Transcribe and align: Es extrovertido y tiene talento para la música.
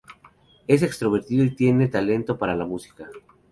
Es 0.65 0.81
extrovertido 0.81 1.43
y 1.43 1.53
tiene 1.55 1.87
talento 1.87 2.35
para 2.39 2.55
la 2.55 2.65
música. 2.65 3.07